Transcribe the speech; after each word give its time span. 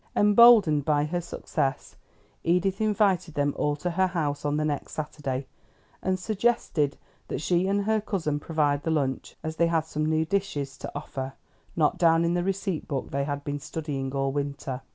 Emboldened 0.15 0.83
by 0.83 1.03
her 1.05 1.21
success, 1.21 1.95
Edith 2.43 2.81
invited 2.81 3.35
them 3.35 3.53
all 3.55 3.75
to 3.75 3.91
her 3.91 4.07
house 4.07 4.43
on 4.43 4.57
the 4.57 4.65
next 4.65 4.93
Saturday, 4.93 5.45
and 6.01 6.17
suggested 6.17 6.97
that 7.27 7.39
she 7.39 7.67
and 7.67 7.83
her 7.83 8.01
cousin 8.01 8.39
provide 8.39 8.81
the 8.81 8.89
lunch, 8.89 9.35
as 9.43 9.57
they 9.57 9.67
had 9.67 9.85
some 9.85 10.07
new 10.07 10.25
dishes 10.25 10.75
to 10.79 10.91
offer, 10.95 11.33
not 11.75 11.99
down 11.99 12.25
in 12.25 12.33
the 12.33 12.43
receipt 12.43 12.87
book 12.87 13.11
they 13.11 13.25
had 13.25 13.43
been 13.43 13.59
studying 13.59 14.11
all 14.11 14.31
winter. 14.31 14.81